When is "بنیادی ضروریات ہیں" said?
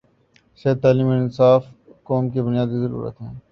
2.41-3.33